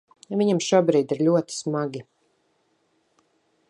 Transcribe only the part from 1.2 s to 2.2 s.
ļoti smagi.